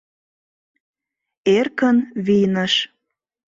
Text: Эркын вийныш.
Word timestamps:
Эркын 1.57 1.97
вийныш. 2.25 2.73